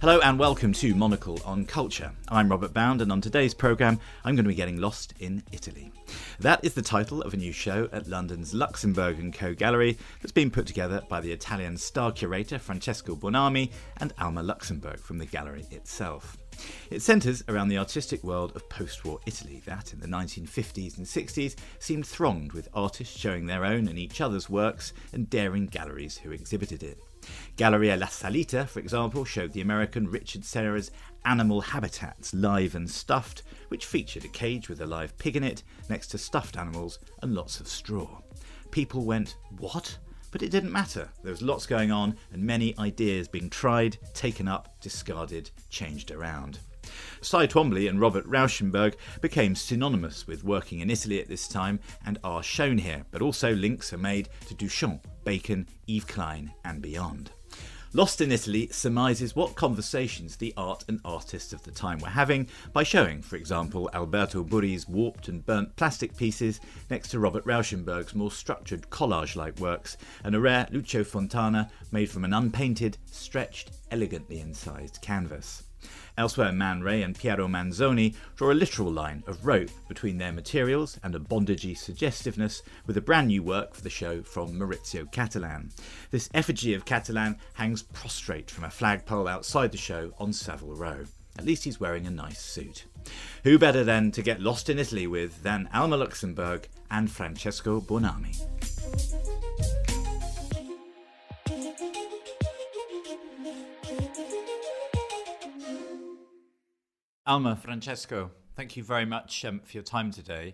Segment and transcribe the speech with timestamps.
[0.00, 2.10] Hello and welcome to Monocle on Culture.
[2.30, 5.92] I'm Robert Bound, and on today's programme, I'm going to be getting lost in Italy.
[6.38, 10.32] That is the title of a new show at London's Luxembourg & Co Gallery that's
[10.32, 15.26] been put together by the Italian star curator Francesco Bonami and Alma Luxembourg from the
[15.26, 16.38] gallery itself.
[16.90, 21.06] It centres around the artistic world of post war Italy that, in the 1950s and
[21.06, 26.18] 60s, seemed thronged with artists showing their own and each other's works and daring galleries
[26.18, 26.98] who exhibited it.
[27.56, 30.90] Galleria La Salita, for example, showed the American Richard Serra's
[31.24, 35.62] Animal Habitats Live and Stuffed, which featured a cage with a live pig in it
[35.88, 38.20] next to stuffed animals and lots of straw.
[38.70, 39.98] People went, What?
[40.30, 41.08] But it didn't matter.
[41.22, 46.60] There was lots going on and many ideas being tried, taken up, discarded, changed around.
[47.20, 52.18] Cy Twombly and Robert Rauschenberg became synonymous with working in Italy at this time and
[52.24, 57.30] are shown here, but also links are made to Duchamp, Bacon, Yves Klein, and beyond.
[57.92, 62.46] Lost in Italy surmises what conversations the art and artists of the time were having
[62.72, 68.14] by showing, for example, Alberto Burri's warped and burnt plastic pieces next to Robert Rauschenberg's
[68.14, 73.72] more structured collage like works, and a rare Lucio Fontana made from an unpainted, stretched,
[73.90, 75.64] elegantly incised canvas.
[76.18, 80.98] Elsewhere, Man Ray and Piero Manzoni draw a literal line of rope between their materials
[81.02, 85.70] and a bondagey suggestiveness with a brand new work for the show from Maurizio Cattelan.
[86.10, 91.04] This effigy of Cattelan hangs prostrate from a flagpole outside the show on Savile Row.
[91.38, 92.84] At least he's wearing a nice suit.
[93.44, 98.36] Who better then to get lost in Italy with than Alma Luxembourg and Francesco Bonami?
[107.30, 110.52] Alma, Francesco, thank you very much um, for your time today.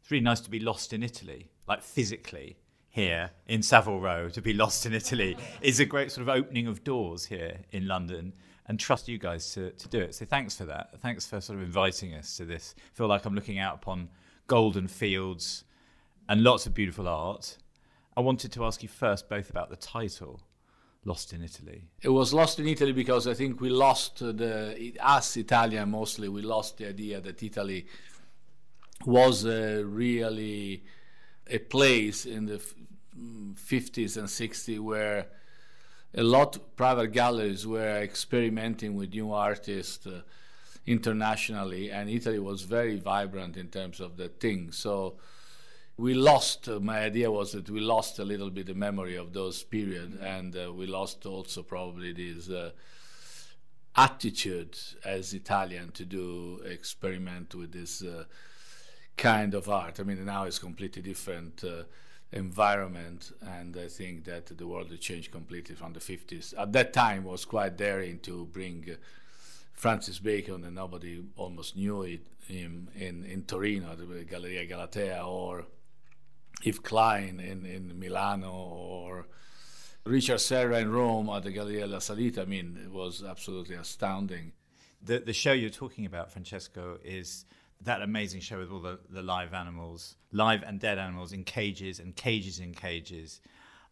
[0.00, 2.58] It's really nice to be lost in Italy, like physically
[2.90, 4.28] here in Savile Row.
[4.28, 7.88] To be lost in Italy is a great sort of opening of doors here in
[7.88, 8.34] London
[8.66, 10.14] and trust you guys to, to do it.
[10.14, 10.90] So thanks for that.
[11.00, 12.76] Thanks for sort of inviting us to this.
[12.78, 14.08] I feel like I'm looking out upon
[14.46, 15.64] golden fields
[16.28, 17.58] and lots of beautiful art.
[18.16, 20.40] I wanted to ask you first both about the title
[21.04, 21.82] lost in Italy?
[22.00, 26.28] It was lost in Italy because I think we lost the us Italian mostly.
[26.28, 27.86] We lost the idea that Italy
[29.04, 30.84] was uh, really
[31.48, 32.60] a place in the
[33.18, 35.26] 50s and 60s where
[36.14, 40.22] a lot of private galleries were experimenting with new artists uh,
[40.86, 44.72] internationally, and Italy was very vibrant in terms of the thing.
[44.72, 45.14] So
[45.96, 49.32] we lost uh, my idea was that we lost a little bit the memory of
[49.32, 52.70] those period and uh, we lost also probably this uh,
[53.96, 58.24] attitude as italian to do experiment with this uh,
[59.18, 60.00] kind of art.
[60.00, 61.82] I mean now it's completely different uh,
[62.32, 66.94] environment and i think that the world has changed completely from the 50s at that
[66.94, 68.94] time was quite daring to bring uh,
[69.74, 75.66] francis bacon and nobody almost knew it him in, in torino the galleria galatea or
[76.64, 79.26] Yves Klein in, in Milano or
[80.04, 82.42] Richard Serra in Rome at the Galleria La Salita.
[82.42, 84.52] I mean, it was absolutely astounding.
[85.02, 87.44] The, the show you're talking about, Francesco, is
[87.80, 91.98] that amazing show with all the, the live animals, live and dead animals in cages
[91.98, 93.40] and cages in cages.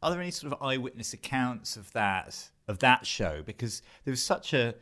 [0.02, 3.42] Are there any sort of eyewitness accounts of that of that show?
[3.44, 4.74] Because there was such a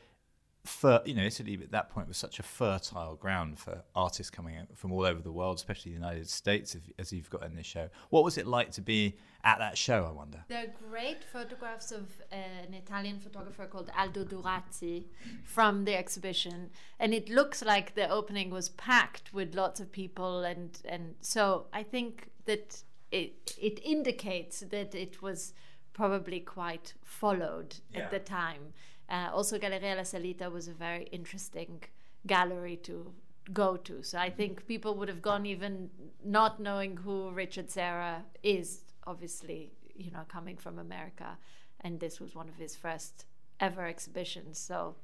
[0.64, 4.56] fer- you know, Italy at that point was such a fertile ground for artists coming
[4.56, 7.66] out from all over the world, especially the United States, as you've got in this
[7.66, 7.88] show.
[8.10, 10.44] What was it like to be at that show, I wonder?
[10.48, 12.36] There are great photographs of uh,
[12.66, 15.04] an Italian photographer called Aldo Durazzi
[15.44, 20.42] from the exhibition, and it looks like the opening was packed with lots of people,
[20.44, 25.54] and, and so I think that it, it indicates that it was
[25.92, 28.00] probably quite followed yeah.
[28.00, 28.72] at the time.
[29.08, 31.82] Uh, also, Galleria La Salita was a very interesting
[32.26, 33.12] gallery to
[33.52, 34.02] go to.
[34.02, 35.90] So I think people would have gone even
[36.25, 41.38] not knowing who Richard Serra is, obviously, you know, coming from America.
[41.81, 43.25] And this was one of his first
[43.60, 44.58] ever exhibitions.
[44.58, 44.96] So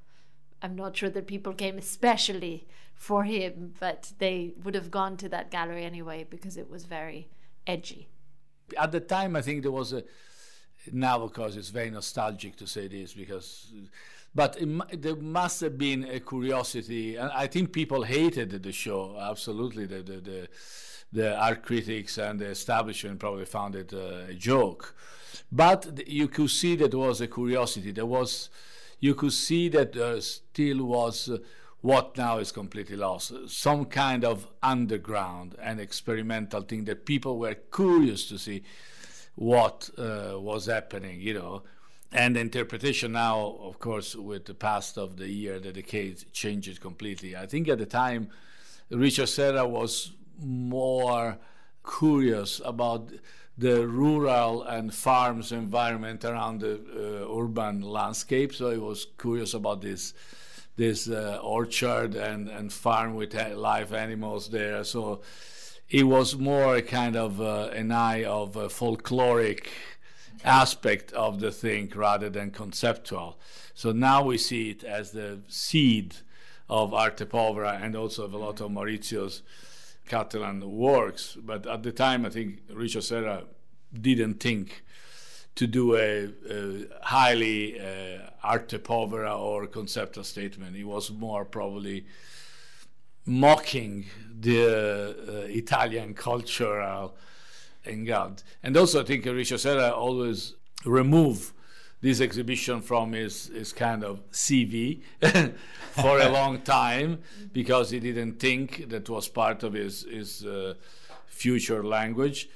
[0.63, 5.29] I'm not sure that people came especially for him, but they would have gone to
[5.31, 7.29] that gallery anyway because it was very
[7.67, 8.09] edgy.
[8.79, 10.05] At the time, I think there was a
[10.93, 13.73] now of course it's very nostalgic to say this because
[14.35, 19.17] but it, there must have been a curiosity and i think people hated the show
[19.21, 19.87] absolutely.
[19.87, 20.49] The the, the,
[21.15, 24.97] the art critics and the establishment probably found it uh, a joke.
[25.51, 27.93] But you could see that was a curiosity.
[27.93, 28.51] There was
[28.99, 31.39] you could see that there still was uh,
[31.83, 33.33] what now is completely lost.
[33.49, 38.63] Some kind of underground and experimental thing that people were curious to see
[39.35, 41.63] what uh, was happening, you know.
[42.13, 46.79] And the interpretation now, of course, with the past of the year, the decade, changes
[46.79, 47.35] completely.
[47.35, 48.29] I think at the time,
[48.91, 51.39] Richard Serra was more
[51.99, 53.11] curious about
[53.59, 58.55] the rural and farms environment around the uh, urban landscape.
[58.55, 60.15] So he was curious about this
[60.77, 64.83] this uh, orchard and, and farm with live animals there.
[64.83, 65.23] So
[65.95, 69.69] it was more a kind of uh, an eye of a folkloric
[70.45, 73.39] aspect of the thing rather than conceptual.
[73.75, 76.17] So now we see it as the seed
[76.69, 79.43] of Arte Povera and also of a lot of Maurizio's
[80.09, 81.39] Cattelan works.
[81.41, 83.45] But at the time, I think Richard Serra
[83.93, 84.83] didn't think
[85.55, 90.77] to do a, a highly uh, arte povera or conceptual statement.
[90.77, 92.05] It was more probably
[93.27, 94.07] mocking
[94.41, 97.17] the uh, Italian cultural
[97.85, 98.43] engard.
[98.63, 100.55] And also, I think Richard Serra always
[100.85, 101.53] remove
[102.01, 105.01] this exhibition from his, his kind of CV
[105.93, 107.21] for a long time
[107.53, 110.75] because he didn't think that was part of his, his uh,
[111.27, 112.49] future language.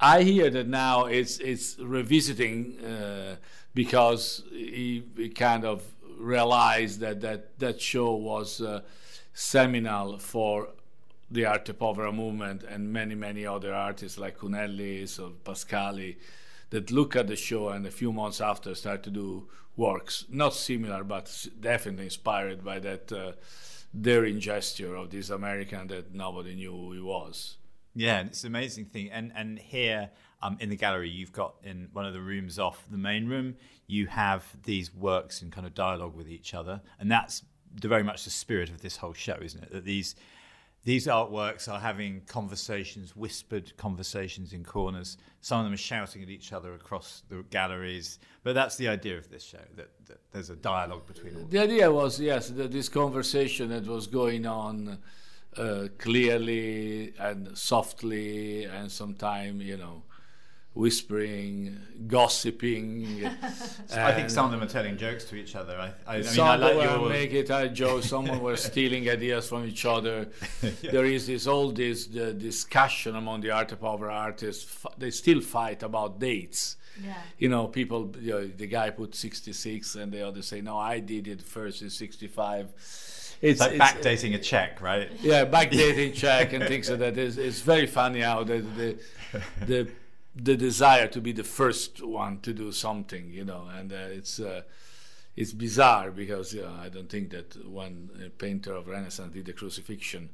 [0.00, 3.36] I hear that now it's it's revisiting uh,
[3.74, 5.82] because he, he, kind of
[6.16, 8.82] realized that that, that show was uh,
[9.38, 10.70] seminal for
[11.30, 16.16] the Arte Povera movement and many many other artists like Kounellis or Pascali
[16.70, 20.54] that look at the show and a few months after start to do works not
[20.54, 23.32] similar but definitely inspired by that uh,
[23.98, 27.58] daring gesture of this American that nobody knew who he was.
[27.94, 29.08] Yeah, it's an amazing thing.
[29.12, 30.10] And and here
[30.42, 33.54] um, in the gallery, you've got in one of the rooms off the main room,
[33.86, 37.42] you have these works in kind of dialogue with each other, and that's
[37.74, 39.72] the, very much the spirit of this whole show, isn't it?
[39.72, 40.14] That these
[40.84, 45.18] these artworks are having conversations, whispered conversations in corners.
[45.40, 48.18] Some of them are shouting at each other across the galleries.
[48.42, 51.44] But that's the idea of this show that, that there's a dialogue between all.
[51.44, 54.98] The idea was yes, that this conversation that was going on
[55.56, 60.04] uh, clearly and softly, and sometimes you know
[60.74, 61.76] whispering,
[62.06, 63.26] gossiping.
[63.94, 65.76] I think some of them are telling jokes to each other.
[65.76, 67.08] I, I, I mean, I like your...
[67.08, 68.04] make it a joke.
[68.04, 70.28] Someone was stealing ideas from each other.
[70.62, 70.90] yeah.
[70.92, 74.86] There is this all this the discussion among the art of our artists.
[74.96, 76.76] They still fight about dates.
[77.02, 77.14] Yeah.
[77.38, 78.14] You know, people.
[78.20, 81.42] You know, the guy put sixty six, and the other say, "No, I did it
[81.42, 82.72] first in sixty five
[83.40, 85.10] it's like it's, backdating a check, right?
[85.20, 87.16] Yeah, backdating check and things like that.
[87.16, 88.98] It's, it's very funny how the, the
[89.64, 89.88] the
[90.40, 94.38] the desire to be the first one to do something, you know, and uh, it's
[94.38, 94.62] uh,
[95.36, 99.52] it's bizarre because you know, I don't think that one painter of Renaissance did the
[99.52, 100.30] crucifixion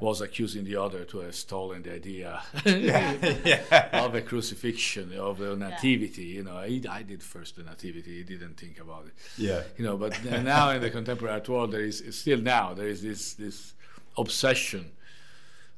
[0.00, 3.88] was accusing the other to have stolen the idea yeah.
[3.92, 6.24] of a crucifixion of a nativity.
[6.24, 8.16] You know, he, I did first the nativity.
[8.18, 9.12] He didn't think about it.
[9.36, 9.62] Yeah.
[9.76, 13.02] You know, but now in the contemporary art world, there is still now there is
[13.02, 13.74] this this
[14.16, 14.90] obsession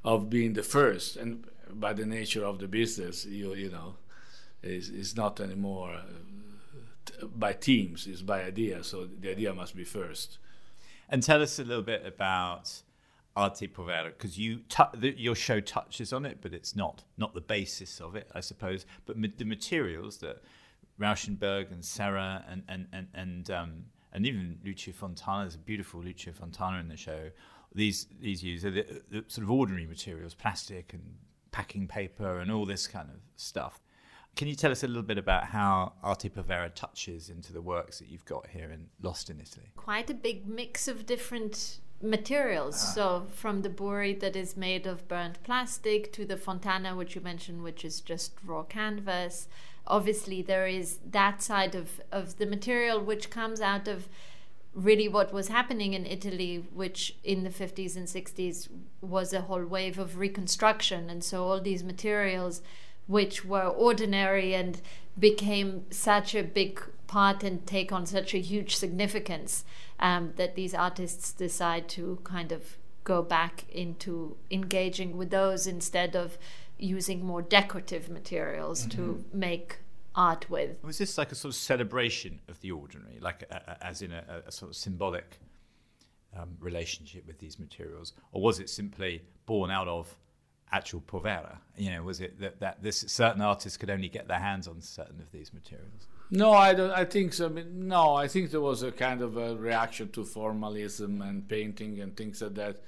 [0.05, 3.97] of being the first, and by the nature of the business, you you know,
[4.63, 5.95] is is not anymore.
[5.95, 8.83] Uh, by teams, it's by idea.
[8.83, 10.39] So the idea must be first.
[11.09, 12.83] And tell us a little bit about
[13.37, 17.41] Arte Povera because you t- your show touches on it, but it's not not the
[17.41, 18.87] basis of it, I suppose.
[19.07, 20.43] But ma- the materials that
[21.01, 26.01] Rauschenberg and Serra and and and and, um, and even Lucio Fontana, there's a beautiful
[26.01, 27.31] Lucio Fontana in the show.
[27.75, 31.03] These these use are the, the sort of ordinary materials, plastic and
[31.51, 33.81] packing paper and all this kind of stuff.
[34.37, 38.01] Can you tell us a little bit about how Arte Povera touches into the works
[38.01, 39.71] that you've got here in Lost in Italy?
[39.77, 42.75] Quite a big mix of different materials.
[42.77, 42.93] Ah.
[42.95, 47.21] So from the Burri that is made of burnt plastic to the Fontana, which you
[47.21, 49.49] mentioned, which is just raw canvas.
[49.87, 54.09] Obviously, there is that side of, of the material which comes out of
[54.75, 58.69] really what was happening in Italy, which in the 50s and 60s
[59.01, 61.09] was a whole wave of reconstruction.
[61.09, 62.61] And so all these materials,
[63.07, 64.81] which were ordinary and
[65.19, 69.65] became such a big part and take on such a huge significance
[70.01, 76.17] um, that these artists decide to kind of go back into engaging with those instead
[76.17, 76.39] of
[76.79, 78.97] using more decorative materials mm-hmm.
[78.97, 79.79] to make
[80.15, 80.83] art with.
[80.83, 84.13] Was this like a sort of celebration of the ordinary, like a, a, as in
[84.13, 85.39] a, a, sort of symbolic
[86.37, 90.17] um, relationship with these materials, or was it simply born out of
[90.73, 91.59] actual povera?
[91.77, 94.81] You know, was it that, that this certain artists could only get their hands on
[94.81, 96.07] certain of these materials?
[96.31, 96.91] No, I don't.
[96.91, 97.47] I think so.
[97.47, 101.47] I mean, no, I think there was a kind of a reaction to formalism and
[101.49, 102.83] painting and things like that.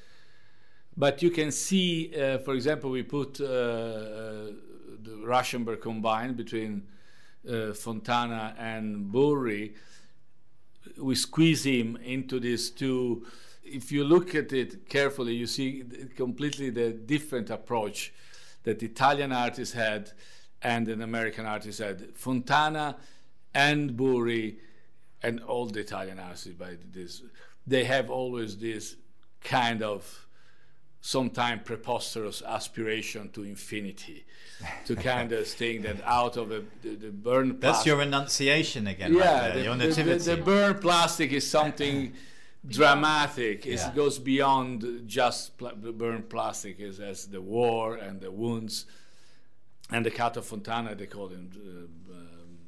[0.97, 3.49] But you can see, uh, for example, we put uh, uh,
[5.03, 6.89] the Rauschenberg combined between
[7.49, 9.75] uh, Fontana and Burri.
[10.99, 13.27] We squeeze him into these two.
[13.63, 15.85] If you look at it carefully, you see
[16.17, 18.13] completely the different approach
[18.63, 20.13] that Italian artists had
[20.63, 22.15] and an American artist had.
[22.15, 22.97] Fontana
[23.55, 24.57] and Burri
[25.23, 27.23] and all the Italian artists by this,
[27.67, 28.97] they have always this
[29.43, 30.26] kind of
[31.07, 34.27] sometimes preposterous aspiration to infinity,
[34.85, 37.61] to kind of think that out of a, the, the burn.
[37.61, 40.19] That's your enunciation again, yeah, right the, your nativity.
[40.19, 42.13] The, the, the burn plastic is something
[42.67, 43.65] dramatic.
[43.65, 43.89] Yeah.
[43.89, 48.87] It goes beyond just pl- burn plastic, is as the war and the wounds,
[49.93, 51.51] and the Cato Fontana they call him.
[51.55, 52.59] Uh, um,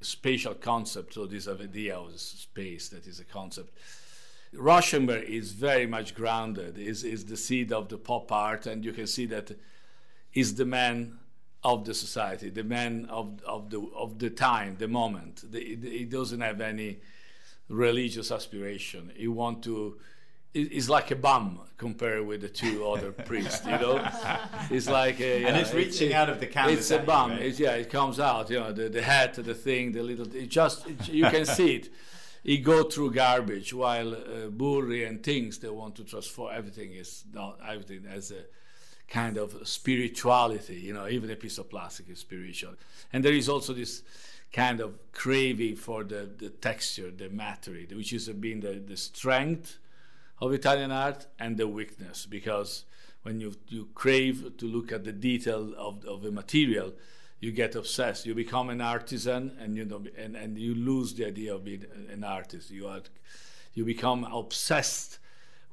[0.00, 3.74] spatial concept, so this idea of space that is a concept
[4.54, 8.92] Rauschenberg is very much grounded, is, is the seed of the pop art, and you
[8.92, 9.52] can see that
[10.32, 11.18] is the man
[11.64, 15.50] of the society, the man of, of, the, of the time, the moment.
[15.50, 16.98] The, he doesn't have any
[17.68, 19.12] religious aspiration.
[19.14, 19.98] He want to,
[20.52, 24.08] he's like a bum compared with the two other priests, you know?
[24.70, 26.78] It's like a, And it's uh, reaching it, out of the canvas.
[26.78, 27.32] It's a bum.
[27.32, 30.48] it's, yeah, it comes out, you know, the, the hat, the thing, the little, it
[30.48, 31.90] just, it, you can see it
[32.48, 37.24] he go through garbage while uh, Burri and things they want to transform everything is
[37.30, 38.42] not everything as a
[39.06, 42.74] kind of spirituality you know even a piece of plastic is spiritual.
[43.12, 44.02] And there is also this
[44.50, 49.76] kind of craving for the, the texture the matter which has been the, the strength
[50.40, 52.86] of Italian art and the weakness because
[53.24, 56.94] when you, you crave to look at the detail of, of a material
[57.40, 58.26] you get obsessed.
[58.26, 61.84] You become an artisan, and you know, and, and you lose the idea of being
[62.10, 62.70] an artist.
[62.70, 63.02] You are,
[63.74, 65.18] you become obsessed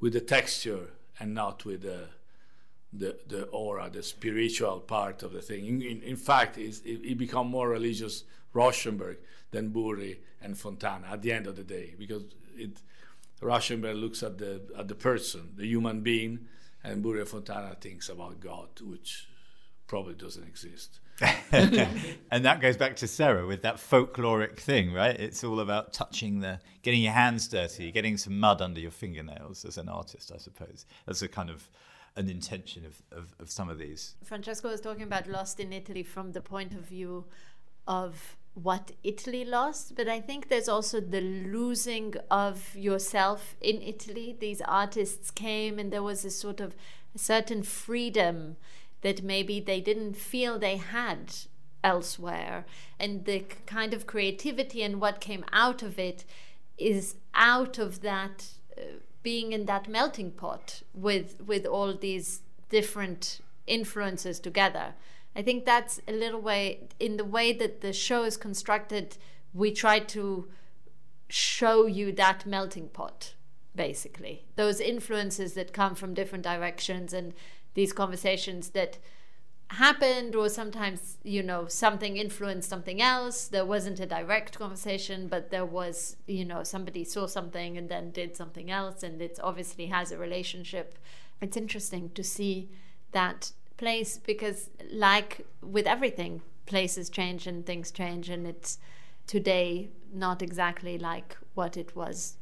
[0.00, 2.08] with the texture and not with the
[2.92, 5.66] the, the aura, the spiritual part of the thing.
[5.66, 9.16] In, in, in fact, it, it become more religious Rauschenberg
[9.50, 12.22] than Burri and Fontana at the end of the day, because
[12.56, 12.80] it
[13.42, 16.46] Rauschenberg looks at the at the person, the human being,
[16.82, 19.28] and Burri and Fontana thinks about God, which
[19.86, 21.00] probably doesn't exist.
[21.50, 25.18] and that goes back to Serra with that folkloric thing, right?
[25.18, 29.64] It's all about touching the, getting your hands dirty, getting some mud under your fingernails
[29.64, 30.84] as an artist, I suppose.
[31.06, 31.68] That's a kind of
[32.16, 34.14] an intention of, of, of some of these.
[34.24, 37.24] Francesco was talking about Lost in Italy from the point of view
[37.86, 44.34] of what Italy lost, but I think there's also the losing of yourself in Italy.
[44.38, 46.74] These artists came and there was a sort of
[47.14, 48.56] a certain freedom
[49.06, 51.32] that maybe they didn't feel they had
[51.84, 52.66] elsewhere.
[52.98, 56.24] And the kind of creativity and what came out of it
[56.76, 58.46] is out of that
[58.76, 58.80] uh,
[59.22, 64.94] being in that melting pot with with all these different influences together.
[65.36, 69.18] I think that's a little way in the way that the show is constructed.
[69.54, 70.48] We try to
[71.28, 73.34] show you that melting pot,
[73.76, 77.32] basically those influences that come from different directions and
[77.76, 78.98] these conversations that
[79.68, 83.48] happened or sometimes you know something influenced something else.
[83.48, 88.10] There wasn't a direct conversation but there was you know somebody saw something and then
[88.10, 90.98] did something else and it obviously has a relationship.
[91.40, 92.70] It's interesting to see
[93.12, 98.78] that place because like with everything places change and things change and it's
[99.26, 102.38] today not exactly like what it was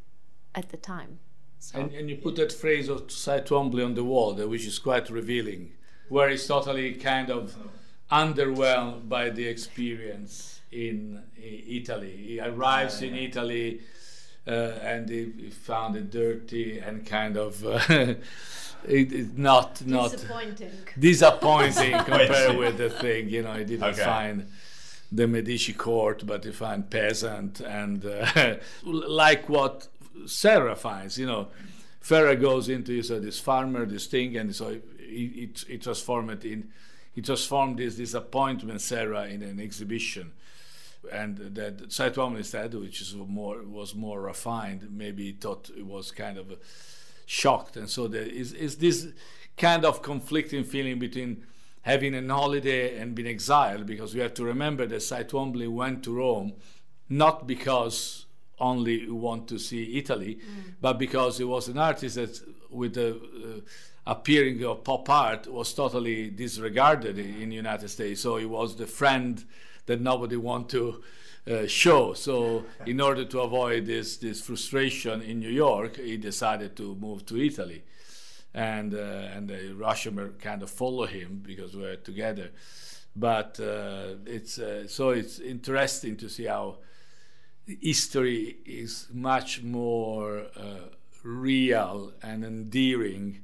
[0.55, 1.19] at the time
[1.65, 1.81] so.
[1.81, 5.09] And, and you put that phrase of Cy Twombly on the wall, which is quite
[5.09, 5.73] revealing,
[6.11, 7.57] where he's totally kind of
[8.13, 12.17] underwhelmed by the experience in Italy.
[12.17, 13.81] He arrives in Italy
[14.47, 14.51] uh,
[14.83, 17.81] and he, he, found it dirty and kind of uh,
[18.87, 23.31] it, it not not disappointing, disappointing compared with the thing.
[23.31, 24.05] You know, he didn't okay.
[24.05, 24.47] find
[25.11, 29.89] the Medici court, but he found peasant and uh, like what
[30.77, 31.49] Finds, you know,
[32.01, 36.69] Ferrer goes into this, farmer, this thing, and so he, he, he transformed it in,
[37.13, 40.33] he transformed this disappointment Serra in an exhibition.
[41.13, 46.39] And that Twombly instead, which is more was more refined, maybe thought it was kind
[46.39, 46.57] of
[47.27, 49.09] shocked, and so there is, is this
[49.57, 51.45] kind of conflicting feeling between
[51.83, 56.03] having an holiday and being exiled, because we have to remember that Cy Twombly went
[56.05, 56.55] to Rome
[57.09, 58.24] not because
[58.59, 60.75] only want to see Italy, mm.
[60.81, 63.61] but because he was an artist that, with the uh,
[64.07, 68.21] appearing of pop art, was totally disregarded in the United States.
[68.21, 69.45] So he was the friend,
[69.87, 71.03] that nobody want to
[71.51, 72.15] uh, show.
[72.15, 77.27] So, in order to avoid this this frustration in New York, he decided to move
[77.27, 77.83] to Italy,
[78.55, 82.51] and uh, and the Russian kind of follow him because we're together.
[83.17, 86.79] But uh, it's uh, so it's interesting to see how
[87.67, 90.89] history is much more uh,
[91.23, 93.41] real and endearing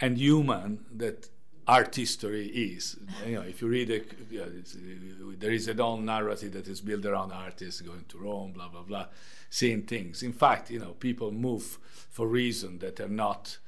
[0.00, 1.28] and human that
[1.66, 2.96] art history is.
[3.26, 6.80] You know, if you read it, you know, there is a whole narrative that is
[6.80, 9.06] built around artists going to Rome, blah blah blah,
[9.50, 10.22] seeing things.
[10.22, 11.78] In fact, you know, people move
[12.10, 13.58] for reasons that are not.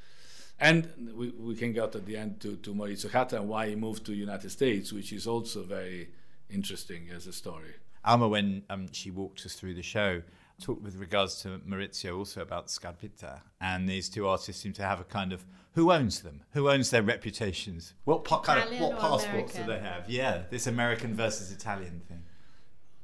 [0.61, 4.07] And we, we can get at the end to, to Maurizio and why he moved
[4.07, 6.11] to United States, which is also very
[6.49, 7.75] interesting as a story.
[8.05, 10.23] Alma, when um, she walked us through the show,
[10.61, 15.01] talked with regards to Maurizio also about Scarpita, and these two artists seem to have
[15.01, 15.45] a kind of
[15.75, 16.43] who owns them?
[16.53, 17.95] Who owns their reputations?
[18.05, 19.67] What pa- kind of what passports American?
[19.67, 20.09] do they have?
[20.09, 22.23] Yeah, this American versus Italian thing.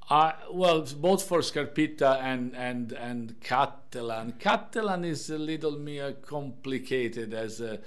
[0.09, 4.39] Uh, well, both for Scarpita and and and Cattelan.
[4.39, 7.81] Cattelan is a little more complicated as a,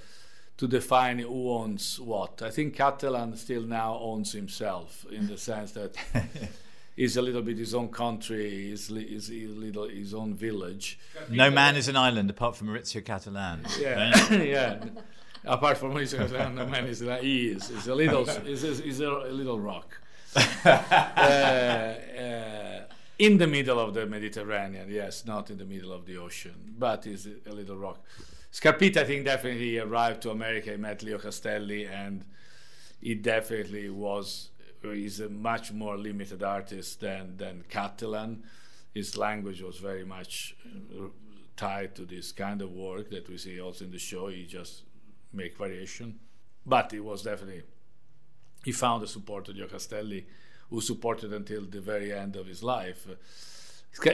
[0.56, 2.42] to define who owns what.
[2.42, 5.96] I think Cattelan still now owns himself in the sense that
[6.96, 10.98] is a little bit his own country, is, is a little his own village.
[11.28, 13.66] No man is an island apart from Maurizio Cattelan.
[13.80, 14.84] Yeah, yeah.
[15.44, 17.68] Apart from Maurizio Cattelan, no man is an he is.
[17.68, 20.00] He's a little, he's, he's a, a, little rock.
[20.64, 21.94] uh, uh,
[23.18, 27.06] in the middle of the Mediterranean, yes, not in the middle of the ocean, but
[27.06, 28.04] is a little rock.
[28.52, 30.70] Scarpita, I think, definitely arrived to America.
[30.70, 32.24] He met Leo Castelli, and
[33.00, 34.50] he definitely was
[34.92, 38.42] He's a much more limited artist than than Cattelan.
[38.94, 41.08] His language was very much uh,
[41.56, 44.28] tied to this kind of work that we see also in the show.
[44.28, 44.82] He just
[45.32, 46.20] make variation,
[46.64, 47.62] but it was definitely
[48.64, 50.26] he found a support of Leo Castelli,
[50.70, 53.06] who supported until the very end of his life.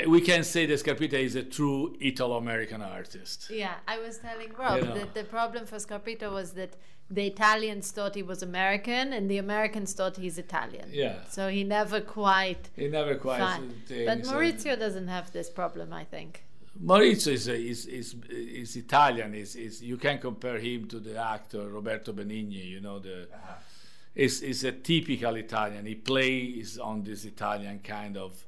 [0.07, 3.49] We can say that Scarpita is a true Italo-American artist.
[3.51, 4.95] Yeah, I was telling Rob you know.
[4.95, 6.75] that the problem for Scarpita was that
[7.11, 10.89] the Italians thought he was American and the Americans thought he's Italian.
[10.93, 11.17] Yeah.
[11.29, 12.69] So he never quite.
[12.77, 13.59] He never quite.
[13.89, 16.45] But Maurizio doesn't have this problem, I think.
[16.83, 19.35] Maurizio is, is, is, is Italian.
[19.35, 22.65] Is, is you can compare him to the actor Roberto Benigni.
[22.65, 23.23] You know the.
[23.23, 23.55] Uh-huh.
[24.13, 25.87] Is is a typical Italian.
[25.87, 28.45] He plays on this Italian kind of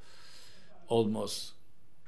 [0.89, 1.53] almost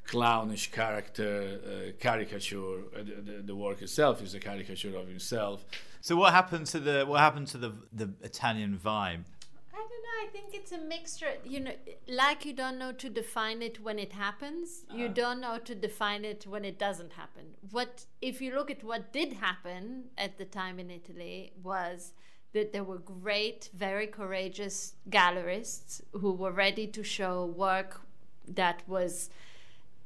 [0.06, 2.78] clownish character uh, caricature.
[2.94, 5.64] Uh, the, the, work itself is a caricature of himself.
[6.00, 9.24] So what happened to the what happened to the the Italian vibe?
[9.72, 10.18] I don't know.
[10.22, 11.32] I think it's a mixture.
[11.44, 11.72] You know,
[12.06, 14.84] like you don't know to define it when it happens.
[14.88, 14.98] Uh-huh.
[14.98, 17.44] You don't know to define it when it doesn't happen.
[17.70, 22.12] What if you look at what did happen at the time in Italy was
[22.52, 28.00] that there were great, very courageous gallerists who were ready to show work
[28.46, 29.28] that was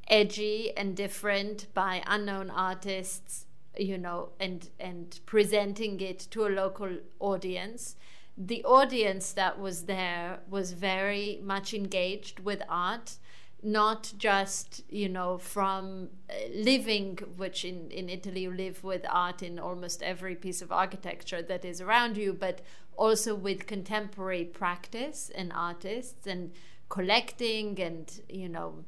[0.09, 3.47] edgy and different by unknown artists
[3.79, 6.91] you know and and presenting it to a local
[7.21, 7.97] audience.
[8.37, 13.17] The audience that was there was very much engaged with art
[13.61, 19.43] not just you know from uh, living which in in Italy you live with art
[19.43, 22.61] in almost every piece of architecture that is around you but
[22.97, 26.53] also with contemporary practice and artists and
[26.89, 28.85] collecting and you know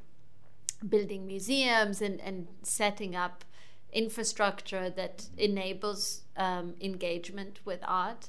[0.88, 3.44] building museums and, and setting up
[3.92, 8.28] infrastructure that enables um, engagement with art.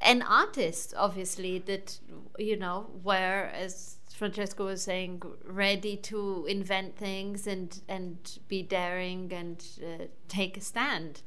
[0.00, 1.98] And artists obviously that
[2.38, 9.32] you know were as francesco was saying ready to invent things and and be daring
[9.32, 11.22] and uh, take a stand.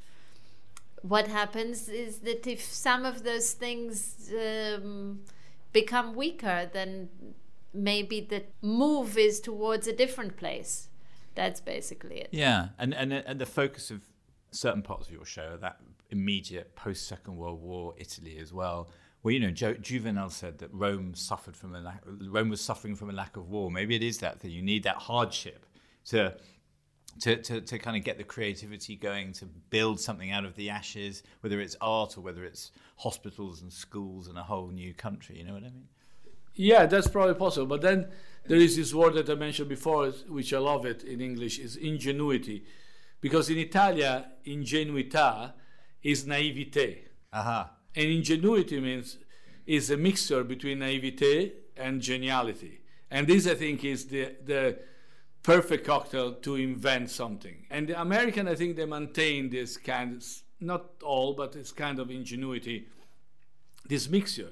[1.01, 5.21] What happens is that if some of those things um,
[5.71, 7.09] become weaker then
[7.73, 10.89] maybe the move is towards a different place.
[11.35, 12.29] That's basically it.
[12.31, 14.01] Yeah, and and and the focus of
[14.51, 15.77] certain parts of your show, that
[16.09, 18.89] immediate post Second World War Italy as well.
[19.23, 22.95] Well, you know, jo- Juvenal said that Rome suffered from a lack, Rome was suffering
[22.95, 23.71] from a lack of war.
[23.71, 24.51] Maybe it is that thing.
[24.51, 25.65] You need that hardship
[26.07, 26.35] to
[27.21, 30.69] to, to, to kind of get the creativity going, to build something out of the
[30.71, 35.37] ashes, whether it's art or whether it's hospitals and schools and a whole new country.
[35.37, 35.87] You know what I mean?
[36.55, 37.67] Yeah, that's probably possible.
[37.67, 38.07] But then
[38.45, 41.75] there is this word that I mentioned before, which I love it in English, is
[41.75, 42.65] ingenuity.
[43.21, 45.53] Because in Italia, ingenuità
[46.03, 47.05] is naivete.
[47.31, 47.65] Uh-huh.
[47.95, 49.17] And ingenuity means
[49.65, 52.81] is a mixture between naivete and geniality.
[53.09, 54.79] And this, I think, is the, the
[55.41, 57.65] perfect cocktail to invent something.
[57.69, 60.25] And the American, I think, they maintain this kind, of,
[60.59, 62.87] not all, but this kind of ingenuity,
[63.87, 64.49] this mixture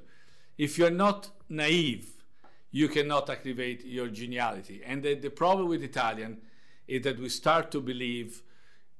[0.58, 2.12] if you're not naive
[2.72, 4.82] you cannot activate your geniality.
[4.86, 6.38] And the, the problem with Italian
[6.88, 8.42] is that we start to believe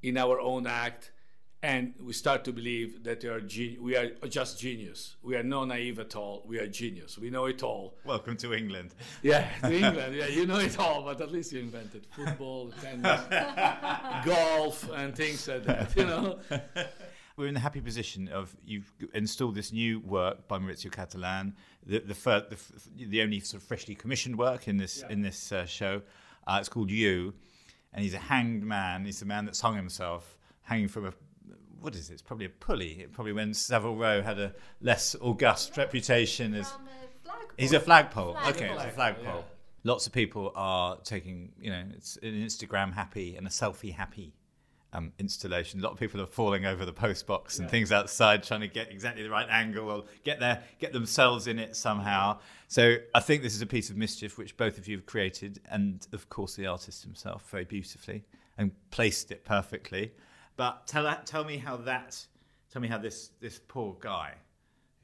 [0.04, 1.12] in our own act
[1.64, 5.16] and we start to believe that we are, gen- we are just genius.
[5.22, 6.44] We are not naive at all.
[6.48, 7.20] We are genius.
[7.20, 7.94] We know it all.
[8.04, 8.96] Welcome to England.
[9.22, 10.16] Yeah, to England.
[10.16, 13.22] Yeah, you know it all, but at least you invented football, tennis,
[14.26, 15.96] golf, and things like that.
[15.96, 16.40] You know.
[17.42, 21.98] We're in the happy position of you've installed this new work by Maurizio Cattelan, the
[22.00, 25.12] the, fir- the, f- the only sort of freshly commissioned work in this Yeah.
[25.14, 26.04] in this uh, show.
[26.46, 27.34] Uh, it's called You,
[27.94, 29.06] and he's a hanged man.
[29.06, 31.14] He's a man that's hung himself, hanging from a
[31.80, 32.14] what is it?
[32.14, 32.92] It's probably a pulley.
[33.02, 36.90] It probably when Savile Row had a less august reputation as From a
[37.24, 37.56] flagpole.
[37.58, 38.38] He's a flagpole.
[38.50, 39.26] Okay, it's a Flagpole, flagpole.
[39.26, 39.42] yeah.
[39.84, 44.36] Lots of people are taking, you know, it's an Instagram happy and a selfie happy
[44.94, 45.80] um, installation.
[45.80, 48.68] A lot of people are falling over the post box and things outside, trying to
[48.68, 52.40] get exactly the right angle or get their get themselves in it somehow.
[52.68, 55.62] So I think this is a piece of mischief which both of you have created,
[55.70, 58.24] and of course the artist himself very beautifully
[58.58, 60.12] and placed it perfectly.
[60.58, 62.26] But tell tell me how that,
[62.72, 64.34] tell me how this this poor guy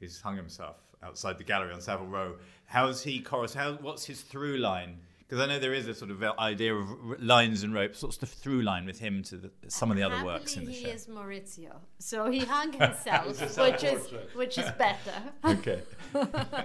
[0.00, 2.36] who's hung himself outside the gallery on Savile Row.
[2.66, 3.54] How's he chorus?
[3.54, 4.98] How what's his through line?
[5.28, 6.88] Because I know there is a sort of idea of
[7.20, 8.02] lines and ropes.
[8.02, 10.72] What's the through line with him to the, some of the other works in the
[10.72, 10.88] Happily, show?
[10.88, 15.22] he is Maurizio, so he hung himself, which is which is better.
[15.44, 15.82] Okay.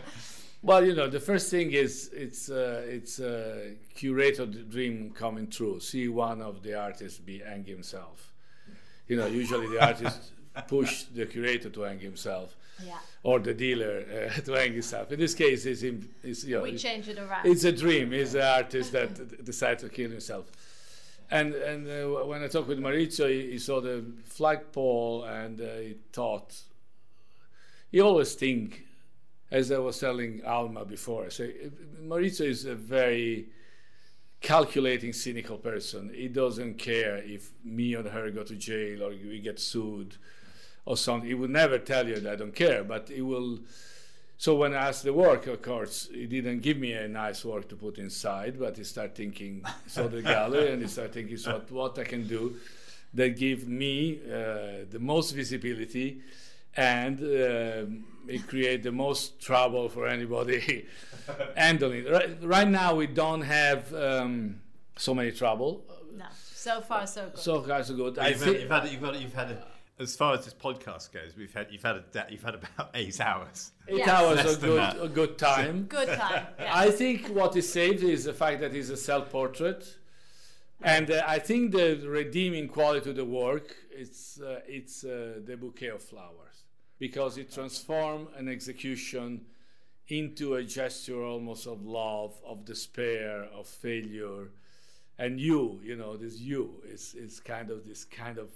[0.65, 5.81] Well, you know, the first thing is it's uh, it's a curator dream coming true.
[5.81, 8.31] See one of the artists be hang himself.
[9.09, 14.03] You know, usually the artist push the curator to hang himself, yeah, or the dealer
[14.35, 15.11] uh, to hang himself.
[15.11, 16.07] In this case, it's him.
[16.23, 17.45] It's, you know, we it's- change it around.
[17.45, 18.13] it's a dream.
[18.13, 20.51] It's an artist that d- decided to kill himself.
[21.31, 25.65] And and uh, when I talked with Maurizio, he, he saw the flagpole and uh,
[25.77, 26.53] he thought.
[27.91, 28.83] He always think,
[29.51, 31.29] as I was telling Alma before.
[31.29, 31.69] So uh,
[32.03, 33.47] Maurizio is a very
[34.41, 36.11] calculating, cynical person.
[36.13, 40.17] He doesn't care if me or her go to jail or we get sued
[40.85, 41.27] or something.
[41.27, 43.59] He would never tell you that I don't care, but he will.
[44.37, 47.69] So when I asked the work, of course, he didn't give me a nice work
[47.69, 51.53] to put inside, but he started thinking, so the gallery, and he started thinking, so
[51.53, 52.55] what, what I can do
[53.13, 56.21] that give me uh, the most visibility
[56.75, 60.85] and um it create the most trouble for anybody
[61.55, 62.05] handling.
[62.05, 64.61] Right, right now, we don't have um,
[64.95, 65.83] so many trouble.
[66.15, 67.37] no, so far so good.
[67.37, 68.19] So far, so good.
[68.19, 69.63] I You've, had, think you've had you've got you've had a,
[69.99, 72.89] as far as this podcast goes, we've had you've had a, da- you've had about
[72.95, 73.71] eight hours.
[73.87, 74.09] eight Yes.
[74.09, 75.01] hours a good, that.
[75.01, 75.83] a good time.
[75.89, 76.47] good time.
[76.59, 76.71] Yeah.
[76.75, 79.97] I think what is saved is the fact that it's a self-portrait,
[80.81, 85.55] and uh, I think the redeeming quality of the work it's uh, it's uh, the
[85.55, 86.63] bouquet of flowers
[86.99, 89.41] because it transforms an execution
[90.07, 94.49] into a gesture almost of love, of despair, of failure,
[95.17, 98.49] and you, you know, this you is is kind of this kind of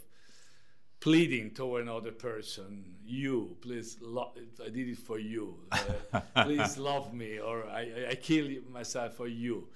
[0.99, 4.33] pleading toward another person you please lo-
[4.65, 5.57] i did it for you.
[5.71, 9.67] Uh, please love me or I, I- I kill myself for you.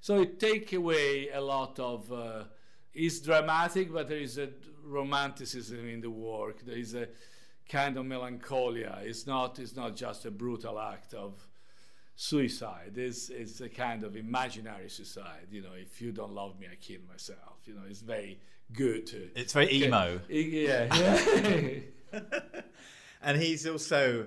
[0.00, 2.44] So it take away a lot of uh,
[2.94, 4.48] it's dramatic but there is a
[4.84, 6.64] romanticism in the work.
[6.64, 7.06] There is a
[7.68, 8.98] kind of melancholia.
[9.02, 11.46] It's not it's not just a brutal act of
[12.14, 16.66] suicide is it's a kind of imaginary suicide you know if you don't love me
[16.70, 18.38] i kill myself you know it's very
[18.72, 20.20] good to It's very emo.
[20.28, 22.20] yeah, yeah.
[23.24, 24.26] And he's also,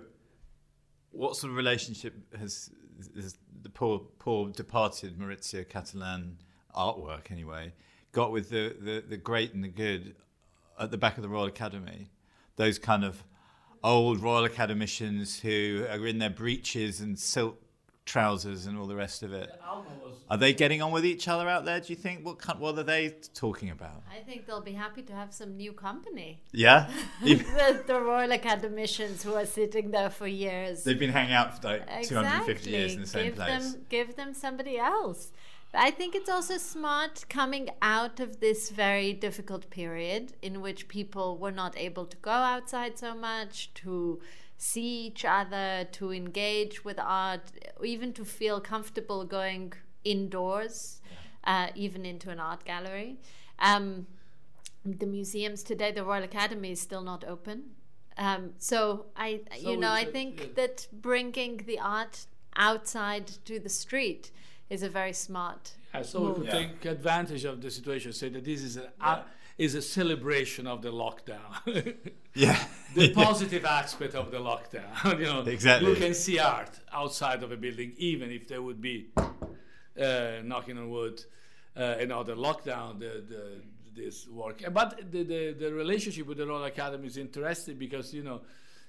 [1.11, 2.69] what sort of relationship has,
[3.15, 6.35] has the poor, poor departed Maurizio Cattelan
[6.73, 7.73] artwork anyway
[8.13, 10.15] got with the, the, the great and the good
[10.79, 12.07] at the back of the Royal Academy?
[12.55, 13.21] Those kind of
[13.83, 17.61] old Royal Academicians who are in their breeches and silk
[18.05, 19.49] trousers and all the rest of it.
[20.29, 21.79] Are they getting on with each other out there?
[21.79, 22.25] Do you think?
[22.25, 24.03] What kind, what are they talking about?
[24.11, 26.41] I think they'll be happy to have some new company.
[26.51, 26.89] Yeah,
[27.23, 30.83] the, the Royal Academicians who are sitting there for years.
[30.83, 33.71] they've been hanging out for like 250 years in the same give place.
[33.71, 35.31] Them, give them somebody else.
[35.77, 41.37] I think it's also smart coming out of this very difficult period in which people
[41.37, 44.21] were not able to go outside so much, to
[44.71, 47.45] see each other, to engage with art,
[47.83, 49.73] even to feel comfortable going
[50.03, 51.01] indoors,
[51.43, 53.11] uh, even into an art gallery.
[53.59, 54.07] Um,
[55.01, 57.57] the museums today, the Royal Academy is still not open.
[58.17, 58.77] Um, so
[59.15, 60.45] I, So you know, I think yeah.
[60.59, 62.15] that bringing the art
[62.55, 64.31] outside to the street
[64.69, 65.63] is a very smart.
[65.93, 66.59] Yeah, so we could Yeah.
[66.61, 69.23] take advantage of the situation, say that this is a uh,
[69.57, 71.95] is a celebration of the lockdown.
[72.37, 72.61] Yeah.
[72.93, 74.91] the positive aspect of the lockdown.
[75.19, 75.91] you know, Exactly.
[75.91, 80.77] You can see art outside of a building, even if there would be, uh, knocking
[80.77, 81.23] on wood,
[81.77, 82.99] uh, another lockdown.
[82.99, 83.61] The, the
[83.95, 88.23] this work, but the, the the relationship with the Royal Academy is interesting because you
[88.23, 88.41] know,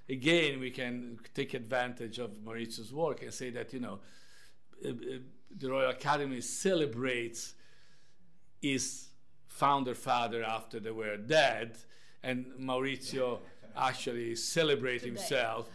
[0.08, 4.00] again, we can take advantage of Maurizio's work and say that you know,
[4.84, 5.18] uh, uh,
[5.56, 7.54] the Royal Academy celebrates
[8.60, 9.10] his
[9.56, 11.78] founder father after they were dead,
[12.22, 13.38] and Maurizio
[13.76, 15.68] actually celebrate himself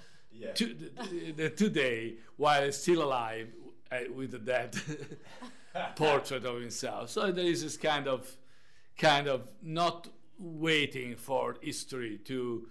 [0.54, 3.48] to, the, the, today while still alive
[3.92, 4.76] uh, with the dead
[5.96, 7.10] portrait of himself.
[7.10, 8.38] So there is this kind of
[8.98, 12.68] kind of not waiting for history to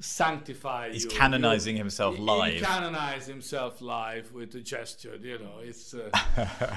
[0.00, 1.10] sanctify He's you.
[1.10, 2.54] canonizing You- himself he- live.
[2.54, 5.58] He canonized himself live with a gesture, you know.
[5.62, 6.10] It's uh,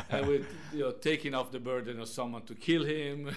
[0.09, 3.35] and with you know taking off the burden of someone to kill him,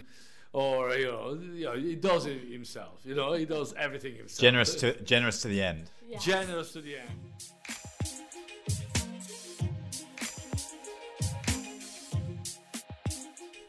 [0.52, 3.00] or you know, you know he does it himself.
[3.04, 4.40] You know, he does everything himself.
[4.40, 5.90] Generous to generous to the end.
[6.08, 6.18] Yeah.
[6.18, 7.20] generous to the end.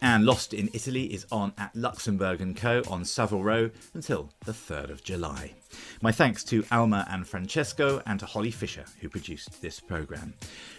[0.01, 2.83] And Lost in Italy is on at Luxembourg and Co.
[2.89, 5.53] on Savile Row until the 3rd of July.
[6.01, 10.33] My thanks to Alma and Francesco and to Holly Fisher, who produced this programme.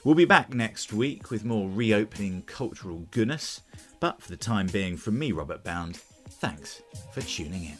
[0.05, 3.63] We'll be back next week with more reopening cultural goodness,
[4.01, 6.83] but for the time being, from me, Robert Bound, thanks
[7.13, 7.79] for tuning in.